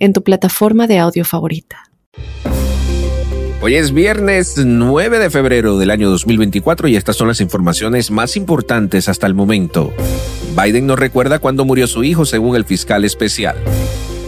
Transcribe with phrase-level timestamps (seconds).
[0.00, 1.84] en tu plataforma de audio favorita.
[3.62, 8.36] Hoy es viernes 9 de febrero del año 2024 y estas son las informaciones más
[8.36, 9.92] importantes hasta el momento.
[10.56, 13.56] Biden no recuerda cuándo murió su hijo según el fiscal especial.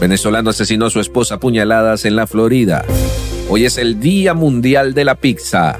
[0.00, 2.84] Venezolano asesinó a su esposa a puñaladas en la Florida.
[3.48, 5.76] Hoy es el Día Mundial de la Pizza.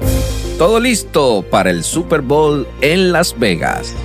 [0.57, 3.95] Todo listo para el Super Bowl en Las Vegas.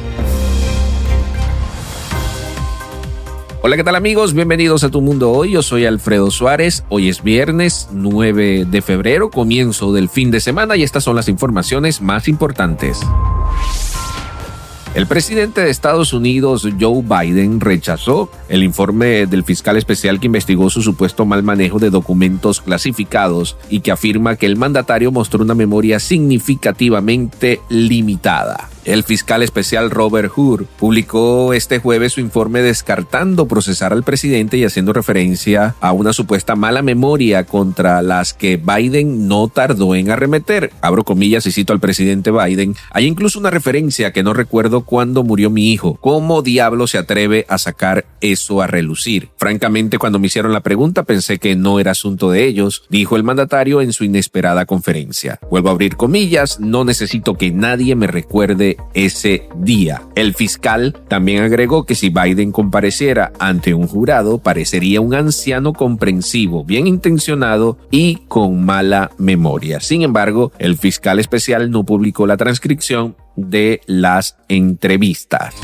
[3.65, 4.34] Hola, ¿qué tal amigos?
[4.34, 5.52] Bienvenidos a Tu Mundo Hoy.
[5.52, 6.83] Yo soy Alfredo Suárez.
[6.89, 11.29] Hoy es viernes 9 de febrero, comienzo del fin de semana y estas son las
[11.29, 12.99] informaciones más importantes.
[14.96, 20.68] El presidente de Estados Unidos, Joe Biden, rechazó el informe del fiscal especial que investigó
[20.68, 25.55] su supuesto mal manejo de documentos clasificados y que afirma que el mandatario mostró una
[25.55, 28.68] memoria significativamente limitada.
[28.85, 34.65] El fiscal especial Robert Hur publicó este jueves su informe descartando procesar al presidente y
[34.65, 40.73] haciendo referencia a una supuesta mala memoria contra las que Biden no tardó en arremeter.
[40.80, 42.74] Abro comillas y cito al presidente Biden.
[42.91, 45.96] Hay incluso una referencia que no recuerdo cuándo murió mi hijo.
[46.01, 49.29] ¿Cómo diablo se atreve a sacar eso a relucir?
[49.37, 53.23] Francamente, cuando me hicieron la pregunta pensé que no era asunto de ellos, dijo el
[53.23, 55.39] mandatario en su inesperada conferencia.
[55.49, 60.02] Vuelvo a abrir comillas, no necesito que nadie me recuerde ese día.
[60.15, 66.65] El fiscal también agregó que si Biden compareciera ante un jurado, parecería un anciano comprensivo,
[66.65, 69.81] bien intencionado y con mala memoria.
[69.81, 75.55] Sin embargo, el fiscal especial no publicó la transcripción de las entrevistas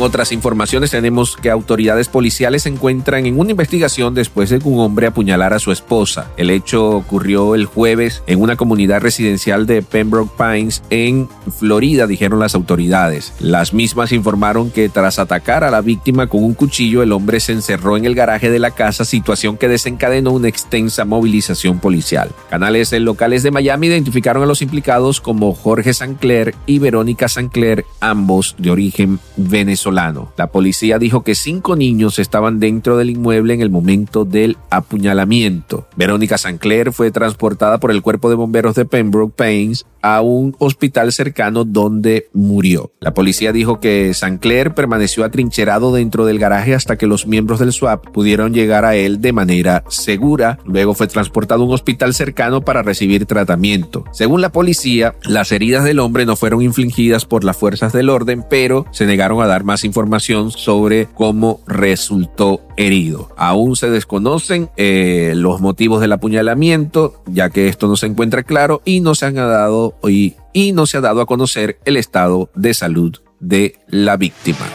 [0.00, 4.78] otras informaciones tenemos que autoridades policiales se encuentran en una investigación después de que un
[4.80, 6.30] hombre apuñalara a su esposa.
[6.36, 11.28] El hecho ocurrió el jueves en una comunidad residencial de Pembroke Pines en
[11.58, 13.32] Florida, dijeron las autoridades.
[13.40, 17.52] Las mismas informaron que tras atacar a la víctima con un cuchillo, el hombre se
[17.52, 22.30] encerró en el garaje de la casa, situación que desencadenó una extensa movilización policial.
[22.50, 28.54] Canales locales de Miami identificaron a los implicados como Jorge Sancler y Verónica Sancler, ambos
[28.58, 29.87] de origen venezolano.
[30.36, 35.86] La policía dijo que cinco niños estaban dentro del inmueble en el momento del apuñalamiento.
[35.96, 41.12] Verónica Sancler fue transportada por el cuerpo de bomberos de Pembroke Pines a un hospital
[41.12, 42.92] cercano donde murió.
[43.00, 47.72] La policía dijo que Sancler permaneció atrincherado dentro del garaje hasta que los miembros del
[47.72, 50.58] SWAP pudieron llegar a él de manera segura.
[50.64, 54.04] Luego fue transportado a un hospital cercano para recibir tratamiento.
[54.12, 58.44] Según la policía, las heridas del hombre no fueron infligidas por las fuerzas del orden,
[58.48, 63.30] pero se negaron a dar más información sobre cómo resultó herido.
[63.36, 68.80] Aún se desconocen eh, los motivos del apuñalamiento, ya que esto no se encuentra claro
[68.84, 70.34] y no se han dado y,
[70.72, 74.66] no se ha dado a conocer el estado de salud de la víctima.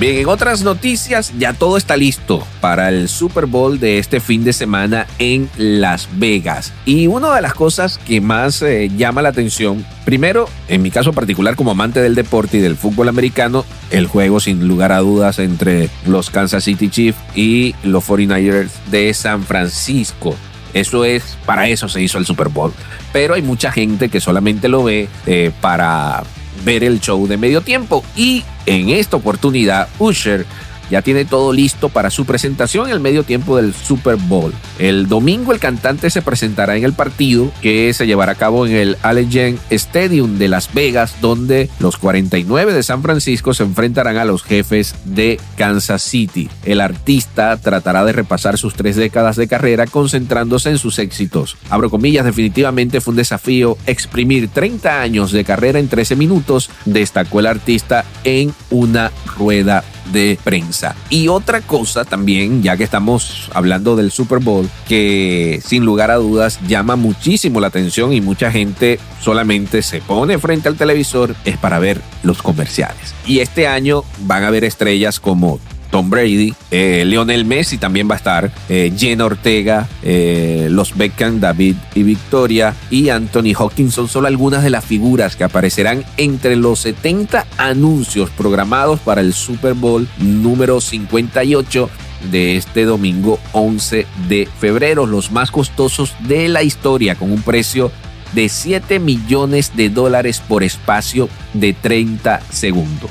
[0.00, 4.44] Bien, en otras noticias, ya todo está listo para el Super Bowl de este fin
[4.44, 6.72] de semana en Las Vegas.
[6.86, 11.12] Y una de las cosas que más eh, llama la atención, primero, en mi caso
[11.12, 15.40] particular como amante del deporte y del fútbol americano, el juego sin lugar a dudas
[15.40, 20.36] entre los Kansas City Chiefs y los 49ers de San Francisco.
[20.80, 22.72] Eso es, para eso se hizo el Super Bowl.
[23.12, 26.22] Pero hay mucha gente que solamente lo ve eh, para
[26.64, 28.04] ver el show de medio tiempo.
[28.16, 30.46] Y en esta oportunidad, Usher
[30.90, 34.52] ya tiene todo listo para su presentación en el medio tiempo del Super Bowl.
[34.78, 38.74] El domingo el cantante se presentará en el partido que se llevará a cabo en
[38.74, 44.24] el Allegiant Stadium de Las Vegas, donde los 49 de San Francisco se enfrentarán a
[44.24, 46.48] los jefes de Kansas City.
[46.64, 51.56] El artista tratará de repasar sus tres décadas de carrera concentrándose en sus éxitos.
[51.70, 57.40] Abro comillas, definitivamente fue un desafío exprimir 30 años de carrera en 13 minutos, destacó
[57.40, 60.96] el artista en una rueda de prensa.
[61.10, 66.16] Y otra cosa también, ya que estamos hablando del Super Bowl, que sin lugar a
[66.16, 71.56] dudas llama muchísimo la atención y mucha gente solamente se pone frente al televisor es
[71.56, 73.14] para ver los comerciales.
[73.26, 75.60] Y este año van a haber estrellas como
[75.98, 81.40] Tom Brady, eh, Lionel Messi también va a estar, eh, Jen Ortega, eh, los Beckham,
[81.40, 86.54] David y Victoria y Anthony Hawkins son solo algunas de las figuras que aparecerán entre
[86.54, 91.90] los 70 anuncios programados para el Super Bowl número 58
[92.30, 97.90] de este domingo 11 de febrero, los más costosos de la historia, con un precio
[98.36, 103.10] de 7 millones de dólares por espacio de 30 segundos.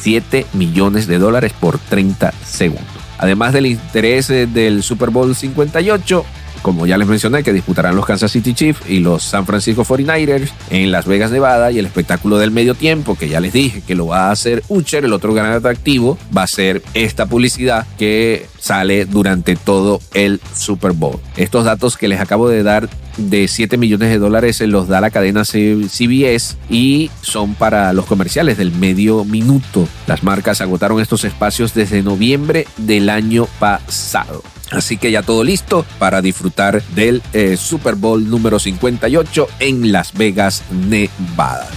[0.00, 2.86] 7 millones de dólares por 30 segundos.
[3.18, 6.24] Además del interés eh, del Super Bowl 58,
[6.62, 10.50] como ya les mencioné, que disputarán los Kansas City Chiefs y los San Francisco 49ers
[10.70, 13.94] en Las Vegas, Nevada, y el espectáculo del medio tiempo, que ya les dije que
[13.94, 18.46] lo va a hacer Ucher, el otro gran atractivo, va a ser esta publicidad que
[18.58, 21.20] sale durante todo el Super Bowl.
[21.36, 25.00] Estos datos que les acabo de dar de 7 millones de dólares se los da
[25.00, 29.88] la cadena CBS y son para los comerciales del medio minuto.
[30.06, 34.42] Las marcas agotaron estos espacios desde noviembre del año pasado.
[34.70, 40.14] Así que ya todo listo para disfrutar del eh, Super Bowl número 58 en Las
[40.14, 41.68] Vegas, Nevada.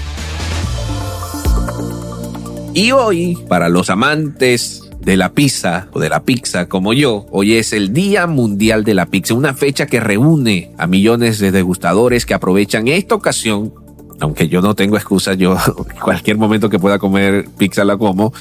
[2.75, 7.53] Y hoy, para los amantes de la pizza o de la pizza como yo, hoy
[7.53, 12.25] es el Día Mundial de la Pizza, una fecha que reúne a millones de degustadores
[12.25, 13.73] que aprovechan esta ocasión,
[14.19, 15.57] aunque yo no tengo excusa, yo
[16.03, 18.33] cualquier momento que pueda comer pizza la como,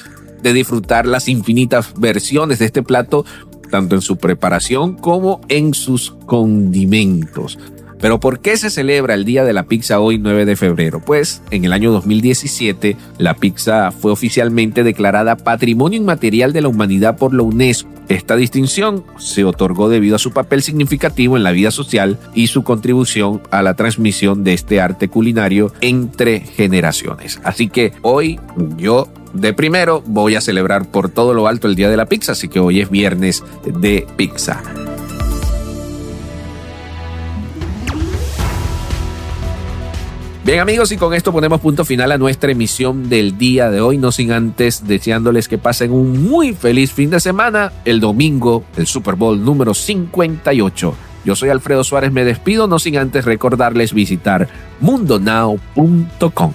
[0.43, 3.25] de disfrutar las infinitas versiones de este plato
[3.73, 7.59] tanto en su preparación como en sus condimentos.
[8.03, 11.01] Pero ¿por qué se celebra el Día de la Pizza hoy 9 de febrero?
[11.01, 17.17] Pues en el año 2017 la pizza fue oficialmente declarada Patrimonio Inmaterial de la Humanidad
[17.17, 17.89] por la UNESCO.
[18.09, 22.65] Esta distinción se otorgó debido a su papel significativo en la vida social y su
[22.65, 27.41] contribución a la transmisión de este arte culinario entre generaciones.
[27.45, 28.39] Así que hoy
[28.77, 32.33] yo de primero voy a celebrar por todo lo alto el Día de la Pizza,
[32.33, 34.63] así que hoy es viernes de pizza.
[40.45, 43.97] Bien amigos, y con esto ponemos punto final a nuestra emisión del día de hoy,
[43.97, 48.89] no sin antes deseándoles que pasen un muy feliz fin de semana, el domingo, el
[48.89, 50.95] Super Bowl número 58.
[51.25, 54.49] Yo soy Alfredo Suárez, me despido, no sin antes recordarles visitar
[54.81, 56.55] mundonow.com.